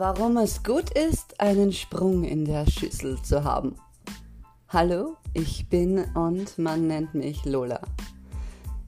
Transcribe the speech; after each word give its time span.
Warum 0.00 0.36
es 0.36 0.62
gut 0.62 0.90
ist, 0.90 1.40
einen 1.40 1.72
Sprung 1.72 2.22
in 2.22 2.44
der 2.44 2.70
Schüssel 2.70 3.20
zu 3.20 3.42
haben. 3.42 3.74
Hallo, 4.68 5.16
ich 5.34 5.68
bin 5.68 6.04
und 6.14 6.56
man 6.56 6.86
nennt 6.86 7.14
mich 7.14 7.44
Lola. 7.44 7.80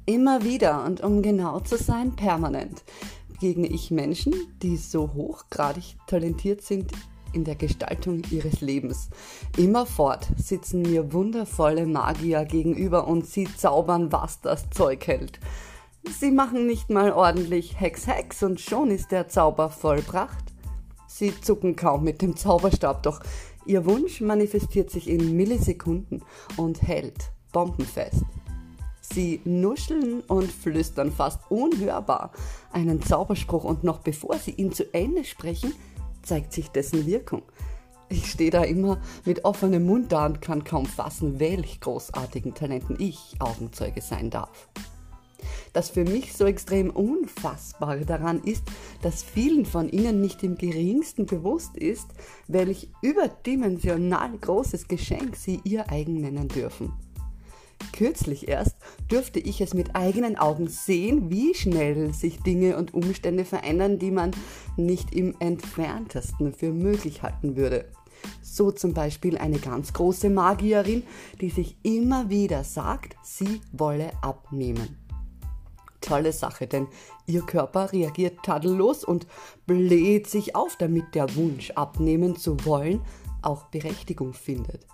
Immer 0.06 0.44
wieder 0.44 0.84
und 0.84 1.02
um 1.02 1.20
genau 1.20 1.58
zu 1.58 1.76
sein, 1.78 2.14
permanent 2.14 2.84
begegne 3.26 3.66
ich 3.66 3.90
Menschen, 3.90 4.34
die 4.62 4.76
so 4.76 5.12
hochgradig 5.12 5.96
talentiert 6.06 6.62
sind 6.62 6.92
in 7.32 7.42
der 7.42 7.56
Gestaltung 7.56 8.22
ihres 8.30 8.60
Lebens. 8.60 9.10
Immerfort 9.56 10.28
sitzen 10.36 10.82
mir 10.82 11.12
wundervolle 11.12 11.86
Magier 11.86 12.44
gegenüber 12.44 13.08
und 13.08 13.26
sie 13.26 13.48
zaubern, 13.56 14.12
was 14.12 14.42
das 14.42 14.70
Zeug 14.70 15.08
hält. 15.08 15.40
Sie 16.20 16.30
machen 16.30 16.68
nicht 16.68 16.88
mal 16.88 17.10
ordentlich 17.10 17.80
Hex 17.80 18.06
Hex 18.06 18.44
und 18.44 18.60
schon 18.60 18.92
ist 18.92 19.10
der 19.10 19.26
Zauber 19.26 19.70
vollbracht. 19.70 20.49
Sie 21.20 21.38
zucken 21.38 21.76
kaum 21.76 22.02
mit 22.02 22.22
dem 22.22 22.34
Zauberstab, 22.34 23.02
doch 23.02 23.20
ihr 23.66 23.84
Wunsch 23.84 24.22
manifestiert 24.22 24.90
sich 24.90 25.06
in 25.06 25.36
Millisekunden 25.36 26.24
und 26.56 26.80
hält 26.80 27.30
bombenfest. 27.52 28.22
Sie 29.02 29.42
nuscheln 29.44 30.22
und 30.22 30.50
flüstern 30.50 31.12
fast 31.12 31.42
unhörbar 31.50 32.32
einen 32.72 33.02
Zauberspruch 33.02 33.64
und 33.64 33.84
noch 33.84 33.98
bevor 33.98 34.38
sie 34.38 34.52
ihn 34.52 34.72
zu 34.72 34.94
Ende 34.94 35.24
sprechen, 35.24 35.74
zeigt 36.22 36.54
sich 36.54 36.70
dessen 36.70 37.04
Wirkung. 37.04 37.42
Ich 38.08 38.30
stehe 38.30 38.50
da 38.50 38.62
immer 38.62 38.98
mit 39.26 39.44
offenem 39.44 39.84
Mund 39.84 40.12
da 40.12 40.24
und 40.24 40.40
kann 40.40 40.64
kaum 40.64 40.86
fassen, 40.86 41.38
welch 41.38 41.80
großartigen 41.80 42.54
Talenten 42.54 42.96
ich 42.98 43.34
Augenzeuge 43.40 44.00
sein 44.00 44.30
darf. 44.30 44.70
Das 45.72 45.90
für 45.90 46.04
mich 46.04 46.32
so 46.32 46.44
extrem 46.46 46.90
Unfassbare 46.90 48.04
daran 48.04 48.42
ist, 48.42 48.64
dass 49.02 49.22
vielen 49.22 49.66
von 49.66 49.88
ihnen 49.88 50.20
nicht 50.20 50.42
im 50.42 50.56
geringsten 50.56 51.26
bewusst 51.26 51.76
ist, 51.76 52.08
welch 52.48 52.88
überdimensional 53.02 54.36
großes 54.38 54.88
Geschenk 54.88 55.36
sie 55.36 55.60
ihr 55.64 55.90
eigen 55.90 56.20
nennen 56.20 56.48
dürfen. 56.48 56.92
Kürzlich 57.92 58.48
erst 58.48 58.76
dürfte 59.10 59.40
ich 59.40 59.60
es 59.60 59.74
mit 59.74 59.96
eigenen 59.96 60.36
Augen 60.36 60.68
sehen, 60.68 61.30
wie 61.30 61.54
schnell 61.54 62.12
sich 62.12 62.40
Dinge 62.40 62.76
und 62.76 62.94
Umstände 62.94 63.44
verändern, 63.44 63.98
die 63.98 64.10
man 64.10 64.32
nicht 64.76 65.14
im 65.14 65.34
entferntesten 65.40 66.52
für 66.52 66.72
möglich 66.72 67.22
halten 67.22 67.56
würde. 67.56 67.86
So 68.42 68.70
zum 68.70 68.92
Beispiel 68.92 69.38
eine 69.38 69.58
ganz 69.58 69.92
große 69.92 70.28
Magierin, 70.28 71.02
die 71.40 71.50
sich 71.50 71.76
immer 71.82 72.28
wieder 72.28 72.64
sagt, 72.64 73.16
sie 73.22 73.60
wolle 73.72 74.10
abnehmen 74.22 75.09
tolle 76.00 76.32
Sache, 76.32 76.66
denn 76.66 76.88
ihr 77.26 77.42
Körper 77.42 77.92
reagiert 77.92 78.42
tadellos 78.42 79.04
und 79.04 79.26
bläht 79.66 80.28
sich 80.28 80.54
auf, 80.54 80.76
damit 80.76 81.14
der 81.14 81.34
Wunsch 81.36 81.70
abnehmen 81.72 82.36
zu 82.36 82.64
wollen 82.64 83.00
auch 83.42 83.64
Berechtigung 83.64 84.34
findet. 84.34 84.86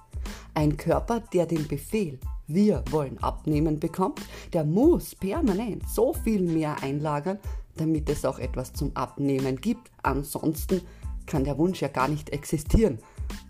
Ein 0.54 0.76
Körper, 0.76 1.20
der 1.32 1.46
den 1.46 1.66
Befehl 1.68 2.18
wir 2.48 2.84
wollen 2.90 3.18
abnehmen 3.22 3.80
bekommt, 3.80 4.20
der 4.52 4.64
muss 4.64 5.14
permanent 5.14 5.88
so 5.88 6.12
viel 6.12 6.42
mehr 6.42 6.80
einlagern, 6.82 7.38
damit 7.76 8.08
es 8.08 8.24
auch 8.24 8.38
etwas 8.38 8.72
zum 8.72 8.96
Abnehmen 8.96 9.56
gibt. 9.56 9.90
Ansonsten 10.02 10.80
kann 11.26 11.44
der 11.44 11.58
Wunsch 11.58 11.82
ja 11.82 11.88
gar 11.88 12.08
nicht 12.08 12.30
existieren. 12.30 12.98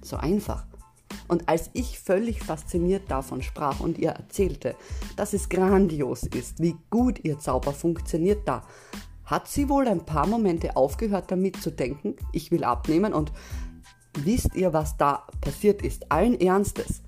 So 0.03 0.17
einfach. 0.17 0.67
Und 1.29 1.49
als 1.49 1.71
ich 1.73 1.99
völlig 1.99 2.43
fasziniert 2.43 3.11
davon 3.11 3.43
sprach 3.43 3.81
und 3.81 3.99
ihr 3.99 4.11
erzählte, 4.11 4.77
dass 5.17 5.33
es 5.33 5.48
grandios 5.48 6.23
ist, 6.23 6.61
wie 6.61 6.77
gut 6.91 7.25
ihr 7.25 7.39
Zauber 7.39 7.73
funktioniert, 7.73 8.47
da 8.47 8.63
hat 9.25 9.48
sie 9.48 9.69
wohl 9.69 9.89
ein 9.89 10.05
paar 10.05 10.27
Momente 10.27 10.77
aufgehört 10.77 11.31
damit 11.31 11.61
zu 11.61 11.71
denken, 11.71 12.15
ich 12.33 12.51
will 12.53 12.63
abnehmen 12.63 13.13
und 13.13 13.33
wisst 14.19 14.55
ihr, 14.55 14.73
was 14.73 14.97
da 14.97 15.27
passiert 15.41 15.83
ist? 15.83 16.11
Allen 16.11 16.41
Ernstes. 16.41 17.03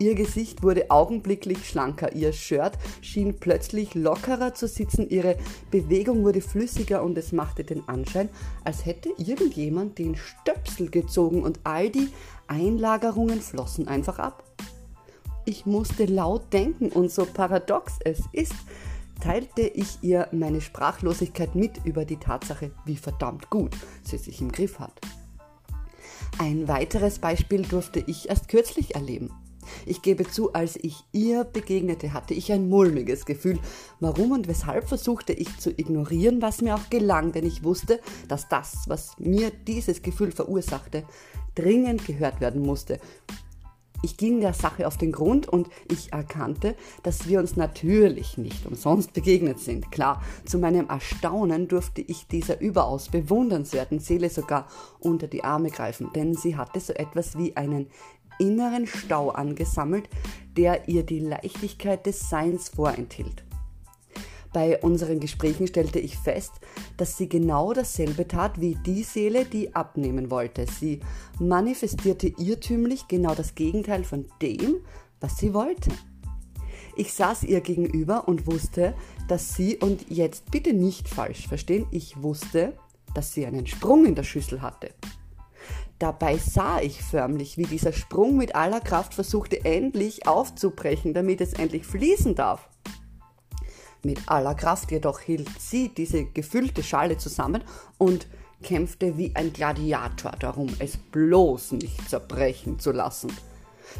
Ihr 0.00 0.16
Gesicht 0.16 0.64
wurde 0.64 0.90
augenblicklich 0.90 1.68
schlanker, 1.68 2.14
ihr 2.14 2.32
Shirt 2.32 2.72
schien 3.00 3.38
plötzlich 3.38 3.94
lockerer 3.94 4.52
zu 4.52 4.66
sitzen, 4.66 5.08
ihre 5.08 5.36
Bewegung 5.70 6.24
wurde 6.24 6.40
flüssiger 6.40 7.04
und 7.04 7.16
es 7.16 7.30
machte 7.30 7.62
den 7.62 7.88
Anschein, 7.88 8.28
als 8.64 8.84
hätte 8.86 9.10
irgendjemand 9.18 9.98
den 9.98 10.16
Stöpsel 10.16 10.90
gezogen 10.90 11.44
und 11.44 11.60
all 11.62 11.90
die 11.90 12.08
Einlagerungen 12.48 13.40
flossen 13.40 13.86
einfach 13.86 14.18
ab. 14.18 14.42
Ich 15.44 15.64
musste 15.64 16.06
laut 16.06 16.52
denken 16.52 16.88
und 16.88 17.12
so 17.12 17.24
paradox 17.24 17.98
es 18.04 18.20
ist, 18.32 18.54
teilte 19.20 19.62
ich 19.62 19.98
ihr 20.02 20.26
meine 20.32 20.60
Sprachlosigkeit 20.60 21.54
mit 21.54 21.84
über 21.84 22.04
die 22.04 22.16
Tatsache, 22.16 22.72
wie 22.84 22.96
verdammt 22.96 23.48
gut 23.48 23.76
sie 24.02 24.18
sich 24.18 24.40
im 24.40 24.50
Griff 24.50 24.80
hat. 24.80 25.00
Ein 26.38 26.66
weiteres 26.66 27.20
Beispiel 27.20 27.62
durfte 27.62 28.02
ich 28.06 28.28
erst 28.28 28.48
kürzlich 28.48 28.96
erleben. 28.96 29.30
Ich 29.86 30.02
gebe 30.02 30.24
zu, 30.24 30.52
als 30.52 30.76
ich 30.76 31.04
ihr 31.12 31.44
begegnete, 31.44 32.12
hatte 32.12 32.34
ich 32.34 32.52
ein 32.52 32.68
mulmiges 32.68 33.24
Gefühl. 33.24 33.58
Warum 34.00 34.32
und 34.32 34.48
weshalb 34.48 34.88
versuchte 34.88 35.32
ich 35.32 35.58
zu 35.58 35.70
ignorieren, 35.70 36.42
was 36.42 36.62
mir 36.62 36.74
auch 36.74 36.90
gelang, 36.90 37.32
denn 37.32 37.46
ich 37.46 37.64
wusste, 37.64 38.00
dass 38.28 38.48
das, 38.48 38.84
was 38.88 39.18
mir 39.18 39.50
dieses 39.66 40.02
Gefühl 40.02 40.32
verursachte, 40.32 41.04
dringend 41.54 42.06
gehört 42.06 42.40
werden 42.40 42.62
musste. 42.62 42.98
Ich 44.04 44.18
ging 44.18 44.42
der 44.42 44.52
Sache 44.52 44.86
auf 44.86 44.98
den 44.98 45.12
Grund 45.12 45.48
und 45.48 45.70
ich 45.90 46.12
erkannte, 46.12 46.76
dass 47.02 47.26
wir 47.26 47.40
uns 47.40 47.56
natürlich 47.56 48.36
nicht 48.36 48.66
umsonst 48.66 49.14
begegnet 49.14 49.60
sind. 49.60 49.90
Klar, 49.90 50.22
zu 50.44 50.58
meinem 50.58 50.90
Erstaunen 50.90 51.68
durfte 51.68 52.02
ich 52.02 52.26
dieser 52.26 52.60
überaus 52.60 53.08
bewundernswerten 53.08 54.00
Seele 54.00 54.28
sogar 54.28 54.68
unter 55.00 55.26
die 55.26 55.42
Arme 55.42 55.70
greifen, 55.70 56.10
denn 56.14 56.34
sie 56.34 56.54
hatte 56.54 56.80
so 56.80 56.92
etwas 56.92 57.38
wie 57.38 57.56
einen 57.56 57.86
inneren 58.38 58.86
Stau 58.86 59.30
angesammelt, 59.30 60.08
der 60.56 60.88
ihr 60.88 61.02
die 61.02 61.20
Leichtigkeit 61.20 62.06
des 62.06 62.28
Seins 62.28 62.68
vorenthielt. 62.68 63.44
Bei 64.52 64.78
unseren 64.80 65.18
Gesprächen 65.18 65.66
stellte 65.66 65.98
ich 65.98 66.16
fest, 66.16 66.52
dass 66.96 67.18
sie 67.18 67.28
genau 67.28 67.72
dasselbe 67.72 68.28
tat 68.28 68.60
wie 68.60 68.76
die 68.86 69.02
Seele, 69.02 69.44
die 69.44 69.74
abnehmen 69.74 70.30
wollte. 70.30 70.66
Sie 70.66 71.00
manifestierte 71.40 72.28
irrtümlich 72.28 73.08
genau 73.08 73.34
das 73.34 73.56
Gegenteil 73.56 74.04
von 74.04 74.26
dem, 74.40 74.76
was 75.20 75.38
sie 75.38 75.54
wollte. 75.54 75.90
Ich 76.96 77.12
saß 77.12 77.42
ihr 77.42 77.60
gegenüber 77.62 78.28
und 78.28 78.46
wusste, 78.46 78.94
dass 79.26 79.54
sie, 79.54 79.78
und 79.78 80.08
jetzt 80.08 80.52
bitte 80.52 80.72
nicht 80.72 81.08
falsch 81.08 81.48
verstehen, 81.48 81.86
ich 81.90 82.22
wusste, 82.22 82.74
dass 83.12 83.32
sie 83.32 83.46
einen 83.46 83.66
Sprung 83.66 84.06
in 84.06 84.14
der 84.14 84.22
Schüssel 84.22 84.62
hatte. 84.62 84.90
Dabei 86.04 86.36
sah 86.36 86.82
ich 86.82 87.00
förmlich, 87.00 87.56
wie 87.56 87.64
dieser 87.64 87.94
Sprung 87.94 88.36
mit 88.36 88.54
aller 88.54 88.82
Kraft 88.82 89.14
versuchte 89.14 89.64
endlich 89.64 90.26
aufzubrechen, 90.28 91.14
damit 91.14 91.40
es 91.40 91.54
endlich 91.54 91.86
fließen 91.86 92.34
darf. 92.34 92.68
Mit 94.02 94.20
aller 94.26 94.54
Kraft 94.54 94.90
jedoch 94.90 95.20
hielt 95.20 95.48
sie 95.58 95.88
diese 95.88 96.26
gefüllte 96.26 96.82
Schale 96.82 97.16
zusammen 97.16 97.64
und 97.96 98.26
kämpfte 98.62 99.16
wie 99.16 99.34
ein 99.34 99.54
Gladiator 99.54 100.32
darum, 100.32 100.68
es 100.78 100.98
bloß 100.98 101.72
nicht 101.72 102.10
zerbrechen 102.10 102.78
zu 102.78 102.92
lassen. 102.92 103.32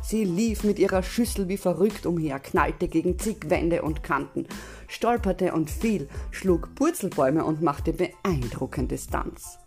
Sie 0.02 0.24
lief 0.24 0.62
mit 0.62 0.78
ihrer 0.78 1.02
Schüssel 1.02 1.48
wie 1.48 1.56
verrückt 1.56 2.04
umher, 2.04 2.38
knallte 2.38 2.86
gegen 2.86 3.18
zig 3.18 3.48
Wände 3.48 3.80
und 3.80 4.02
Kanten, 4.02 4.46
stolperte 4.88 5.54
und 5.54 5.70
fiel, 5.70 6.10
schlug 6.32 6.74
Purzelbäume 6.74 7.46
und 7.46 7.62
machte 7.62 7.94
beeindruckende 7.94 8.98
Stunts. 8.98 9.58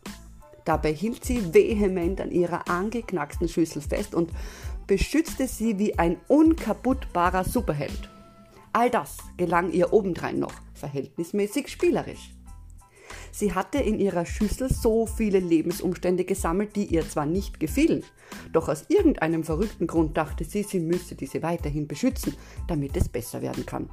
Dabei 0.67 0.91
hielt 0.91 1.23
sie 1.23 1.53
vehement 1.53 2.19
an 2.19 2.29
ihrer 2.29 2.69
angeknacksten 2.69 3.47
Schüssel 3.47 3.81
fest 3.81 4.13
und 4.13 4.31
beschützte 4.85 5.47
sie 5.47 5.79
wie 5.79 5.97
ein 5.97 6.17
unkaputtbarer 6.27 7.45
Superheld. 7.45 8.09
All 8.73 8.89
das 8.89 9.15
gelang 9.37 9.71
ihr 9.71 9.93
obendrein 9.93 10.39
noch 10.39 10.51
verhältnismäßig 10.73 11.69
spielerisch. 11.69 12.33
Sie 13.31 13.53
hatte 13.53 13.77
in 13.77 13.97
ihrer 13.97 14.25
Schüssel 14.25 14.67
so 14.69 15.05
viele 15.05 15.39
Lebensumstände 15.39 16.25
gesammelt, 16.25 16.75
die 16.75 16.87
ihr 16.87 17.07
zwar 17.07 17.25
nicht 17.25 17.61
gefielen, 17.61 18.03
doch 18.51 18.67
aus 18.67 18.83
irgendeinem 18.89 19.45
verrückten 19.45 19.87
Grund 19.87 20.17
dachte 20.17 20.43
sie, 20.43 20.63
sie 20.63 20.81
müsse 20.81 21.15
diese 21.15 21.43
weiterhin 21.43 21.87
beschützen, 21.87 22.35
damit 22.67 22.97
es 22.97 23.07
besser 23.07 23.41
werden 23.41 23.65
kann. 23.65 23.89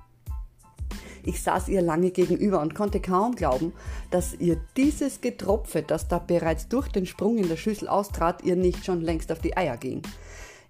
Ich 1.26 1.42
saß 1.42 1.68
ihr 1.68 1.80
lange 1.80 2.10
gegenüber 2.10 2.60
und 2.60 2.74
konnte 2.74 3.00
kaum 3.00 3.34
glauben, 3.34 3.72
dass 4.10 4.34
ihr 4.34 4.58
dieses 4.76 5.20
Getropfe, 5.20 5.82
das 5.82 6.08
da 6.08 6.18
bereits 6.18 6.68
durch 6.68 6.88
den 6.88 7.06
Sprung 7.06 7.38
in 7.38 7.48
der 7.48 7.56
Schüssel 7.56 7.88
austrat, 7.88 8.42
ihr 8.42 8.56
nicht 8.56 8.84
schon 8.84 9.00
längst 9.00 9.32
auf 9.32 9.38
die 9.40 9.56
Eier 9.56 9.76
ging. 9.76 10.02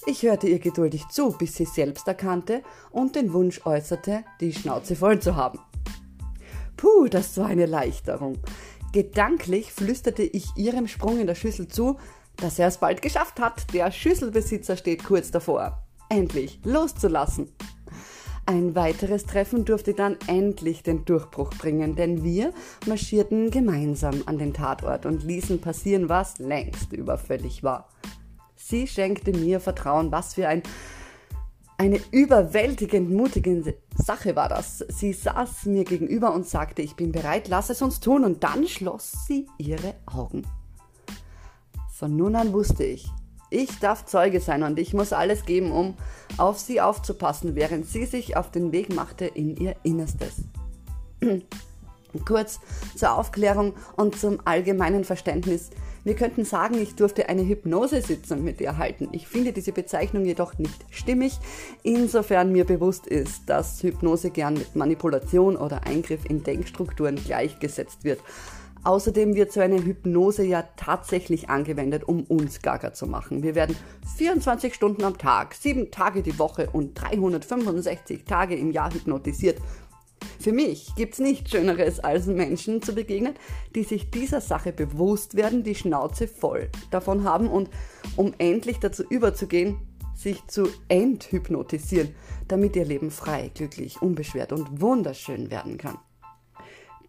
Ich 0.06 0.23
hörte 0.23 0.49
ihr 0.49 0.59
geduldig 0.59 1.09
zu, 1.09 1.33
bis 1.33 1.56
sie 1.56 1.65
selbst 1.65 2.06
erkannte 2.06 2.62
und 2.91 3.17
den 3.17 3.33
Wunsch 3.33 3.65
äußerte, 3.65 4.23
die 4.41 4.53
Schnauze 4.53 4.97
voll 4.97 5.19
zu 5.19 5.35
haben. 5.35 5.59
Puh, 6.77 7.09
das 7.09 7.37
war 7.39 7.47
eine 7.47 7.62
Erleichterung. 7.62 8.39
Gedanklich 8.93 9.73
flüsterte 9.73 10.23
ich 10.23 10.57
ihrem 10.57 10.87
Sprung 10.87 11.19
in 11.19 11.27
der 11.27 11.35
Schüssel 11.35 11.69
zu, 11.69 11.99
dass 12.37 12.59
er 12.59 12.69
es 12.69 12.79
bald 12.79 13.03
geschafft 13.03 13.41
hat. 13.41 13.73
Der 13.73 13.91
Schüsselbesitzer 13.91 14.77
steht 14.77 15.05
kurz 15.05 15.31
davor, 15.31 15.83
endlich 16.09 16.61
loszulassen. 16.65 17.49
Ein 18.46 18.75
weiteres 18.75 19.25
Treffen 19.25 19.64
durfte 19.64 19.94
dann 19.94 20.19
endlich 20.26 20.82
den 20.82 21.06
Durchbruch 21.06 21.50
bringen, 21.50 21.96
denn 21.96 22.23
wir 22.23 22.52
marschierten 22.87 23.50
gemeinsam 23.50 24.23
an 24.26 24.38
den 24.38 24.52
Tatort 24.52 25.06
und 25.06 25.25
ließen 25.25 25.61
passieren, 25.61 26.11
was 26.11 26.38
längst 26.38 26.93
überfällig 26.93 27.62
war. 27.62 27.88
Sie 28.55 28.87
schenkte 28.87 29.32
mir 29.32 29.61
Vertrauen, 29.61 30.12
was 30.12 30.35
für 30.35 30.49
ein 30.49 30.62
eine 31.76 32.00
überwältigend 32.12 33.11
mutige 33.11 33.75
Sache 33.96 34.37
war 34.37 34.49
das. 34.49 34.79
Sie 34.88 35.12
saß 35.12 35.67
mir 35.67 35.85
gegenüber 35.85 36.32
und 36.32 36.47
sagte, 36.47 36.82
ich 36.82 36.94
bin 36.94 37.11
bereit, 37.11 37.49
lass 37.49 37.69
es 37.69 37.82
uns 37.82 37.99
tun. 37.99 38.25
Und 38.25 38.44
dann 38.44 38.69
schloss 38.69 39.12
sie 39.26 39.49
ihre 39.58 39.94
Augen. 40.06 40.47
Von 41.90 42.17
nun 42.17 42.37
an 42.37 42.52
wusste 42.52 42.85
ich, 42.85 43.11
ich 43.50 43.79
darf 43.79 44.06
Zeuge 44.06 44.41
sein 44.41 44.62
und 44.62 44.79
ich 44.79 44.94
muss 44.94 45.12
alles 45.12 45.44
geben, 45.44 45.73
um 45.73 45.94
auf 46.38 46.58
sie 46.58 46.81
aufzupassen, 46.81 47.55
während 47.55 47.87
sie 47.87 48.06
sich 48.06 48.37
auf 48.37 48.50
den 48.50 48.73
Weg 48.73 48.94
machte 48.94 49.26
in 49.26 49.56
ihr 49.56 49.76
Innerstes. 49.82 50.43
Kurz 52.25 52.61
zur 52.94 53.17
Aufklärung 53.17 53.75
und 53.96 54.19
zum 54.19 54.38
allgemeinen 54.44 55.05
Verständnis. 55.05 55.70
Wir 56.05 56.14
könnten 56.14 56.44
sagen, 56.44 56.75
ich 56.75 56.94
durfte 56.96 57.31
eine 57.31 57.46
Hypnosesitzung 57.46 58.44
mit 58.44 58.61
ihr 58.61 58.76
halten. 58.76 59.08
Ich 59.12 59.26
finde 59.26 59.52
diese 59.52 59.73
Bezeichnung 59.73 60.26
jedoch 60.26 60.58
nicht 60.58 60.85
stimmig, 60.90 61.38
insofern 61.82 62.52
mir 62.52 62.67
bewusst 62.67 63.06
ist, 63.06 63.49
dass 63.49 63.82
Hypnose 63.82 64.31
gern 64.31 64.55
mit 64.55 64.76
Manipulation 64.76 65.56
oder 65.56 65.87
Eingriff 65.87 66.26
in 66.26 66.43
Denkstrukturen 66.43 67.17
gleichgesetzt 67.17 68.05
wird. 68.05 68.20
Außerdem 68.85 69.35
wird 69.35 69.51
so 69.51 69.61
eine 69.61 69.83
Hypnose 69.83 70.45
ja 70.45 70.63
tatsächlich 70.77 71.49
angewendet, 71.49 72.05
um 72.05 72.25
uns 72.25 72.61
gaga 72.61 72.93
zu 72.93 73.07
machen. 73.07 73.43
Wir 73.43 73.55
werden 73.55 73.77
24 74.17 74.75
Stunden 74.75 75.05
am 75.05 75.17
Tag, 75.17 75.55
7 75.55 75.91
Tage 75.91 76.23
die 76.23 76.39
Woche 76.39 76.69
und 76.71 76.95
365 76.95 78.25
Tage 78.25 78.57
im 78.57 78.71
Jahr 78.71 78.93
hypnotisiert. 78.93 79.59
Für 80.39 80.53
mich 80.53 80.95
gibt 80.97 81.15
es 81.15 81.21
nichts 81.21 81.51
Schöneres, 81.51 82.01
als 82.01 82.27
Menschen 82.27 82.83
zu 82.83 82.95
begegnen, 82.95 83.35
die 83.75 83.85
sich 83.85 84.11
dieser 84.11 84.43
Sache 84.43 84.73
bewusst 84.73 85.35
werden, 85.35 85.63
die 85.63 85.75
Schnauze 85.75 86.29
voll 86.29 86.69
davon 86.91 87.25
haben 87.25 87.49
und 87.49 87.71
um 88.17 88.35
endlich 88.37 88.79
dazu 88.81 89.03
überzugehen, 89.05 89.79
sich 90.15 90.47
zu 90.47 90.69
enthypnotisieren, 90.89 92.15
damit 92.49 92.77
ihr 92.77 92.85
Leben 92.85 93.11
frei, 93.11 93.51
glücklich, 93.55 94.03
unbeschwert 94.03 94.53
und 94.53 94.81
wunderschön 94.81 95.51
werden 95.51 95.79
kann. 95.79 95.99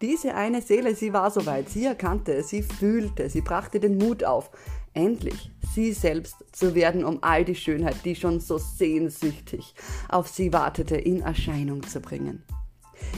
Diese 0.02 0.34
eine 0.34 0.60
Seele, 0.60 0.94
sie 0.94 1.14
war 1.14 1.30
soweit, 1.30 1.70
sie 1.70 1.86
erkannte, 1.86 2.42
sie 2.42 2.62
fühlte, 2.62 3.30
sie 3.30 3.40
brachte 3.40 3.80
den 3.80 3.96
Mut 3.96 4.24
auf, 4.24 4.50
endlich 4.92 5.50
sie 5.74 5.92
selbst 5.92 6.36
zu 6.52 6.74
werden, 6.74 7.02
um 7.02 7.22
all 7.22 7.46
die 7.46 7.54
Schönheit, 7.54 7.96
die 8.04 8.14
schon 8.14 8.40
so 8.40 8.58
sehnsüchtig 8.58 9.74
auf 10.10 10.28
sie 10.28 10.52
wartete, 10.52 10.96
in 10.96 11.22
Erscheinung 11.22 11.82
zu 11.82 12.00
bringen. 12.00 12.42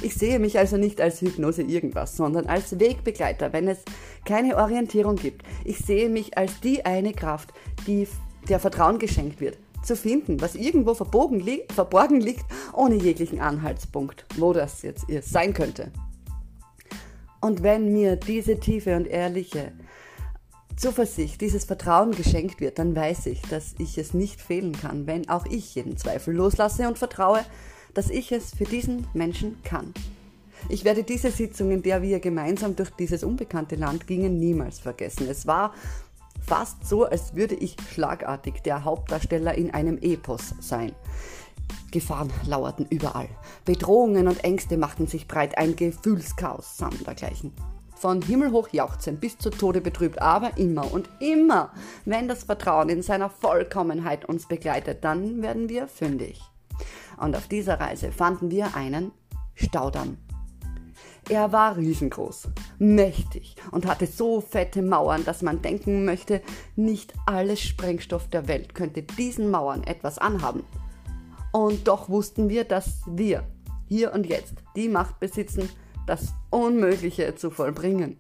Ich 0.03 0.15
sehe 0.15 0.39
mich 0.39 0.57
also 0.57 0.77
nicht 0.77 1.01
als 1.01 1.21
Hypnose 1.21 1.63
irgendwas, 1.63 2.17
sondern 2.17 2.47
als 2.47 2.79
Wegbegleiter, 2.79 3.53
wenn 3.53 3.67
es 3.67 3.79
keine 4.25 4.57
Orientierung 4.57 5.17
gibt. 5.17 5.43
Ich 5.65 5.79
sehe 5.79 6.09
mich 6.09 6.39
als 6.39 6.61
die 6.61 6.85
eine 6.85 7.13
Kraft, 7.13 7.53
die 7.89 8.07
der 8.49 8.61
Vertrauen 8.61 9.01
geschenkt 9.01 9.41
wird, 9.41 9.59
zu 9.83 9.97
finden, 9.97 10.41
was 10.41 10.55
irgendwo 10.55 10.95
verborgen 10.95 11.41
liegt, 11.41 11.73
verborgen 11.73 12.21
liegt, 12.21 12.45
ohne 12.73 12.95
jeglichen 12.95 13.41
Anhaltspunkt, 13.41 14.27
wo 14.37 14.53
das 14.53 14.83
jetzt 14.83 15.07
sein 15.23 15.55
könnte. 15.55 15.91
Und 17.41 17.63
wenn 17.63 17.93
mir 17.93 18.17
diese 18.17 18.59
tiefe 18.59 18.97
und 18.97 19.07
ehrliche 19.07 19.73
Zuversicht, 20.77 21.41
dieses 21.41 21.65
Vertrauen 21.65 22.13
geschenkt 22.13 22.61
wird, 22.61 22.79
dann 22.79 22.95
weiß 22.95 23.27
ich, 23.27 23.43
dass 23.43 23.75
ich 23.79 23.99
es 23.99 24.15
nicht 24.15 24.41
fehlen 24.41 24.73
kann, 24.73 25.07
wenn 25.07 25.29
auch 25.29 25.47
ich 25.47 25.75
jeden 25.75 25.97
Zweifel 25.97 26.35
loslasse 26.35 26.87
und 26.89 26.99
vertraue, 26.99 27.45
dass 27.95 28.11
ich 28.11 28.31
es 28.33 28.55
für 28.55 28.65
diesen 28.65 29.07
Menschen 29.13 29.61
kann. 29.65 29.93
Ich 30.69 30.85
werde 30.85 31.03
diese 31.03 31.31
Sitzung, 31.31 31.71
in 31.71 31.83
der 31.83 32.03
wir 32.03 32.21
gemeinsam 32.21 32.77
durch 32.77 32.91
dieses 32.91 33.25
unbekannte 33.25 33.77
Land 33.77 34.07
gingen, 34.07 34.39
niemals 34.39 34.79
vergessen. 34.79 35.29
Es 35.29 35.47
war 35.47 35.73
fast 36.41 36.87
so, 36.87 37.05
als 37.05 37.35
würde 37.35 37.55
ich 37.55 37.77
schlagartig 37.93 38.63
der 38.63 38.85
Hauptdarsteller 38.85 39.55
in 39.55 39.73
einem 39.73 39.99
Epos 39.99 40.55
sein. 40.61 40.93
Gefahren 41.91 42.31
lauerten 42.47 42.87
überall. 42.91 43.29
Bedrohungen 43.65 44.29
und 44.29 44.45
Ängste 44.45 44.77
machten 44.77 45.07
sich 45.07 45.27
breit, 45.27 45.57
ein 45.57 45.77
Gefühlschaos 45.77 46.77
samt 46.77 47.07
dergleichen. 47.07 47.53
Von 47.95 48.23
himmelhoch 48.23 48.69
jauchzend 48.71 49.21
bis 49.21 49.39
zu 49.39 49.51
Tode 49.51 49.81
betrübt, 49.81 50.23
aber 50.23 50.57
immer 50.57 50.93
und 50.93 51.09
immer, 51.19 51.73
wenn 52.05 52.29
das 52.29 52.45
Vertrauen 52.45 52.89
in 52.91 53.03
seiner 53.03 53.29
Vollkommenheit 53.29 54.25
uns 54.25 54.47
begleitet, 54.47 55.03
dann 55.03 55.43
werden 55.43 55.69
wir 55.69 55.89
fündig. 55.89 56.41
Und 57.17 57.35
auf 57.35 57.49
dieser 57.49 57.81
Reise 57.81 58.13
fanden 58.13 58.51
wir 58.51 58.77
einen 58.77 59.11
Staudamm. 59.55 60.19
Er 61.29 61.53
war 61.53 61.77
riesengroß, 61.77 62.49
mächtig 62.79 63.57
und 63.71 63.87
hatte 63.87 64.07
so 64.07 64.41
fette 64.41 64.81
Mauern, 64.81 65.25
dass 65.25 65.43
man 65.43 65.61
denken 65.61 66.05
möchte, 66.05 66.41
nicht 66.75 67.13
alles 67.27 67.61
Sprengstoff 67.61 68.29
der 68.29 68.49
Welt 68.49 68.75
könnte 68.75 69.03
diesen 69.03 69.51
Mauern 69.51 69.83
etwas 69.83 70.19
anhaben. 70.19 70.63
Und 71.59 71.89
doch 71.89 72.09
wussten 72.09 72.49
wir, 72.49 72.63
dass 72.63 73.01
wir 73.05 73.43
hier 73.89 74.13
und 74.13 74.27
jetzt 74.27 74.55
die 74.77 74.89
Macht 74.89 75.19
besitzen, 75.19 75.69
das 76.07 76.33
Unmögliche 76.51 77.35
zu 77.35 77.51
vollbringen. 77.51 78.17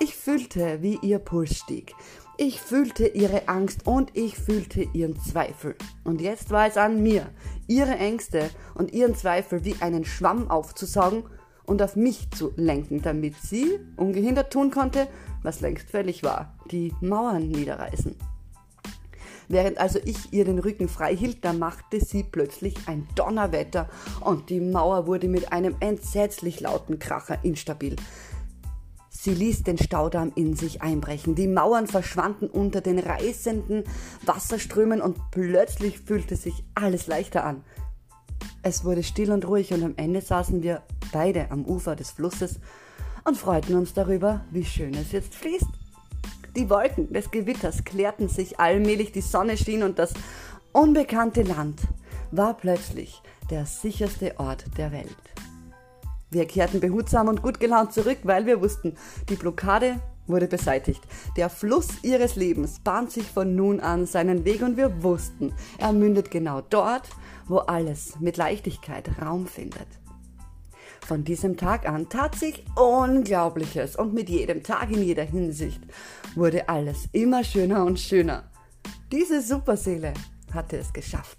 Ich 0.00 0.16
fühlte, 0.16 0.80
wie 0.80 0.98
ihr 1.02 1.18
Puls 1.18 1.58
stieg. 1.58 1.94
Ich 2.38 2.62
fühlte 2.62 3.06
ihre 3.06 3.48
Angst 3.48 3.86
und 3.86 4.16
ich 4.16 4.38
fühlte 4.38 4.88
ihren 4.94 5.20
Zweifel. 5.20 5.76
Und 6.04 6.22
jetzt 6.22 6.50
war 6.52 6.66
es 6.66 6.78
an 6.78 7.02
mir, 7.02 7.26
ihre 7.66 7.98
Ängste 7.98 8.48
und 8.74 8.94
ihren 8.94 9.14
Zweifel 9.14 9.66
wie 9.66 9.76
einen 9.80 10.06
Schwamm 10.06 10.50
aufzusaugen 10.50 11.24
und 11.66 11.82
auf 11.82 11.96
mich 11.96 12.30
zu 12.30 12.54
lenken, 12.56 13.02
damit 13.02 13.36
sie 13.36 13.78
ungehindert 13.98 14.50
tun 14.50 14.70
konnte, 14.70 15.06
was 15.42 15.60
längst 15.60 15.90
fällig 15.90 16.22
war, 16.22 16.56
die 16.70 16.94
Mauern 17.02 17.46
niederreißen. 17.46 18.16
Während 19.48 19.78
also 19.78 19.98
ich 20.04 20.32
ihr 20.32 20.44
den 20.44 20.58
Rücken 20.58 20.88
frei 20.88 21.16
hielt, 21.16 21.44
da 21.44 21.52
machte 21.52 22.00
sie 22.00 22.22
plötzlich 22.22 22.74
ein 22.86 23.06
Donnerwetter 23.14 23.88
und 24.20 24.50
die 24.50 24.60
Mauer 24.60 25.06
wurde 25.06 25.28
mit 25.28 25.52
einem 25.52 25.76
entsetzlich 25.80 26.60
lauten 26.60 26.98
Kracher 26.98 27.38
instabil. 27.44 27.96
Sie 29.10 29.32
ließ 29.32 29.62
den 29.62 29.78
Staudamm 29.78 30.32
in 30.34 30.54
sich 30.54 30.82
einbrechen. 30.82 31.34
Die 31.34 31.46
Mauern 31.46 31.86
verschwanden 31.86 32.46
unter 32.46 32.80
den 32.80 32.98
reißenden 32.98 33.84
Wasserströmen 34.26 35.00
und 35.00 35.18
plötzlich 35.30 35.98
fühlte 36.00 36.36
sich 36.36 36.64
alles 36.74 37.06
leichter 37.06 37.44
an. 37.44 37.64
Es 38.62 38.84
wurde 38.84 39.02
still 39.02 39.30
und 39.30 39.46
ruhig 39.46 39.72
und 39.72 39.82
am 39.82 39.94
Ende 39.96 40.20
saßen 40.20 40.62
wir 40.62 40.82
beide 41.12 41.50
am 41.50 41.64
Ufer 41.64 41.96
des 41.96 42.10
Flusses 42.10 42.60
und 43.24 43.38
freuten 43.38 43.76
uns 43.76 43.94
darüber, 43.94 44.44
wie 44.50 44.64
schön 44.64 44.94
es 44.94 45.12
jetzt 45.12 45.34
fließt. 45.34 45.83
Die 46.56 46.70
Wolken 46.70 47.12
des 47.12 47.32
Gewitters 47.32 47.84
klärten 47.84 48.28
sich 48.28 48.60
allmählich, 48.60 49.10
die 49.10 49.22
Sonne 49.22 49.56
schien 49.56 49.82
und 49.82 49.98
das 49.98 50.14
unbekannte 50.72 51.42
Land 51.42 51.80
war 52.30 52.54
plötzlich 52.54 53.22
der 53.50 53.66
sicherste 53.66 54.38
Ort 54.38 54.64
der 54.78 54.92
Welt. 54.92 55.16
Wir 56.30 56.46
kehrten 56.46 56.78
behutsam 56.78 57.26
und 57.26 57.42
gut 57.42 57.58
gelaunt 57.58 57.92
zurück, 57.92 58.18
weil 58.22 58.46
wir 58.46 58.60
wussten, 58.60 58.96
die 59.28 59.34
Blockade 59.34 60.00
wurde 60.26 60.46
beseitigt. 60.46 61.02
Der 61.36 61.50
Fluss 61.50 61.88
ihres 62.02 62.36
Lebens 62.36 62.78
bahnt 62.78 63.10
sich 63.10 63.24
von 63.24 63.56
nun 63.56 63.80
an 63.80 64.06
seinen 64.06 64.44
Weg 64.44 64.62
und 64.62 64.76
wir 64.76 65.02
wussten, 65.02 65.52
er 65.78 65.92
mündet 65.92 66.30
genau 66.30 66.60
dort, 66.60 67.08
wo 67.46 67.58
alles 67.58 68.18
mit 68.20 68.36
Leichtigkeit 68.36 69.10
Raum 69.20 69.46
findet. 69.46 69.88
Von 71.06 71.22
diesem 71.22 71.58
Tag 71.58 71.86
an 71.86 72.08
tat 72.08 72.34
sich 72.34 72.64
Unglaubliches 72.76 73.94
und 73.94 74.14
mit 74.14 74.30
jedem 74.30 74.62
Tag 74.62 74.90
in 74.90 75.02
jeder 75.02 75.22
Hinsicht 75.22 75.82
wurde 76.34 76.70
alles 76.70 77.10
immer 77.12 77.44
schöner 77.44 77.84
und 77.84 78.00
schöner. 78.00 78.44
Diese 79.12 79.42
Superseele 79.42 80.14
hatte 80.54 80.78
es 80.78 80.94
geschafft. 80.94 81.36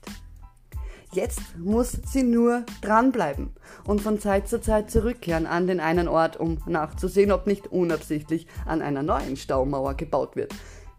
Jetzt 1.14 1.58
muss 1.58 1.98
sie 2.06 2.22
nur 2.22 2.64
dranbleiben 2.82 3.56
und 3.86 4.02
von 4.02 4.20
Zeit 4.20 4.48
zu 4.48 4.62
Zeit 4.62 4.92
zurückkehren 4.92 5.48
an 5.48 5.66
den 5.66 5.80
einen 5.80 6.08
Ort, 6.08 6.38
um 6.38 6.60
nachzusehen, 6.68 7.32
ob 7.32 7.48
nicht 7.48 7.66
unabsichtlich 7.66 8.46
an 8.68 8.84
einer 8.84 9.02
neuen 9.02 9.36
Staumauer 9.36 9.96
gebaut 9.96 10.36
wird. 10.36 10.54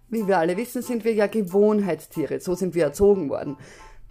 Wie 0.09 0.27
wir 0.27 0.39
alle 0.39 0.57
wissen, 0.57 0.83
sind 0.83 1.05
wir 1.05 1.15
ja 1.15 1.29
Gewohnheitstiere, 1.29 2.41
so 2.41 2.55
sind 2.55 2.75
wir 2.75 2.85
erzogen 2.85 3.29
worden. 3.29 3.59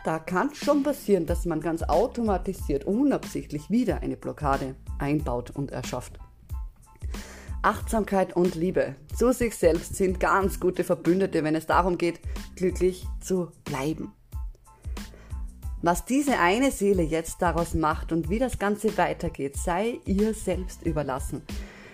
Da 0.05 0.19
kann 0.19 0.53
schon 0.53 0.83
passieren, 0.83 1.25
dass 1.25 1.45
man 1.45 1.62
ganz 1.62 1.81
automatisiert, 1.81 2.85
unabsichtlich 2.85 3.71
wieder 3.71 4.03
eine 4.03 4.15
Blockade 4.15 4.75
einbaut 5.00 5.50
und 5.50 5.71
erschafft. 5.71 6.19
Achtsamkeit 7.63 8.35
und 8.35 8.53
Liebe 8.53 8.93
zu 9.17 9.33
sich 9.33 9.55
selbst 9.55 9.95
sind 9.95 10.19
ganz 10.19 10.59
gute 10.59 10.83
Verbündete, 10.83 11.43
wenn 11.43 11.55
es 11.55 11.65
darum 11.65 11.97
geht, 11.97 12.19
glücklich 12.55 13.07
zu 13.19 13.47
bleiben. 13.63 14.13
Was 15.81 16.05
diese 16.05 16.38
eine 16.38 16.69
Seele 16.69 17.01
jetzt 17.01 17.41
daraus 17.41 17.74
macht 17.74 18.12
und 18.12 18.29
wie 18.29 18.38
das 18.38 18.59
Ganze 18.59 18.95
weitergeht, 19.00 19.57
sei 19.57 20.00
ihr 20.05 20.35
selbst 20.35 20.85
überlassen. 20.85 21.41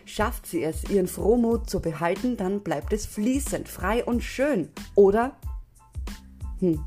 Schafft 0.03 0.47
sie 0.47 0.63
es, 0.63 0.83
ihren 0.89 1.07
Frohmut 1.07 1.69
zu 1.69 1.79
behalten, 1.79 2.35
dann 2.35 2.59
bleibt 2.59 2.91
es 2.91 3.05
fließend, 3.05 3.69
frei 3.69 4.03
und 4.03 4.21
schön. 4.21 4.67
Oder? 4.95 5.37
Hm, 6.59 6.83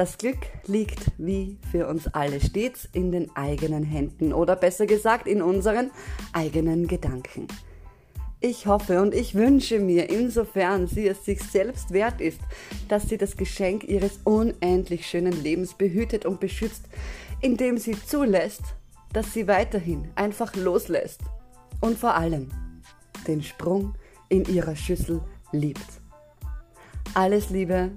Das 0.00 0.16
Glück 0.16 0.38
liegt 0.66 1.12
wie 1.18 1.58
für 1.70 1.86
uns 1.86 2.06
alle 2.14 2.40
stets 2.40 2.88
in 2.94 3.12
den 3.12 3.36
eigenen 3.36 3.84
Händen 3.84 4.32
oder 4.32 4.56
besser 4.56 4.86
gesagt 4.86 5.26
in 5.26 5.42
unseren 5.42 5.90
eigenen 6.32 6.86
Gedanken. 6.86 7.46
Ich 8.40 8.66
hoffe 8.66 9.02
und 9.02 9.12
ich 9.12 9.34
wünsche 9.34 9.78
mir, 9.78 10.08
insofern 10.08 10.86
sie 10.86 11.06
es 11.06 11.26
sich 11.26 11.42
selbst 11.42 11.90
wert 11.90 12.22
ist, 12.22 12.40
dass 12.88 13.10
sie 13.10 13.18
das 13.18 13.36
Geschenk 13.36 13.84
ihres 13.84 14.20
unendlich 14.24 15.06
schönen 15.06 15.34
Lebens 15.42 15.74
behütet 15.74 16.24
und 16.24 16.40
beschützt, 16.40 16.86
indem 17.42 17.76
sie 17.76 17.92
zulässt, 17.92 18.62
dass 19.12 19.34
sie 19.34 19.46
weiterhin 19.48 20.08
einfach 20.14 20.56
loslässt 20.56 21.20
und 21.82 21.98
vor 21.98 22.14
allem 22.14 22.48
den 23.26 23.42
Sprung 23.42 23.92
in 24.30 24.46
ihrer 24.46 24.76
Schüssel 24.76 25.20
liebt. 25.52 26.00
Alles 27.12 27.50
Liebe, 27.50 27.90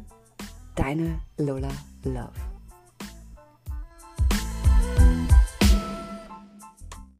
deine 0.76 1.22
Lola 1.38 1.70
love. 2.06 2.53